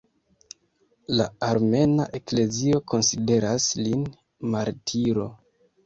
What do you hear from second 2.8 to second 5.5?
konsideras lin martiro.